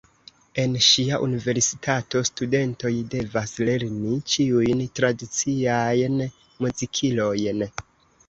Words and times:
En 0.61 0.71
ŝia 0.83 1.17
universitato 1.25 2.21
studentoj 2.29 2.91
devas 3.11 3.53
lerni 3.69 4.15
ĉiujn 4.35 4.81
tradiciajn 5.01 6.17
muzikilojn. 6.65 7.63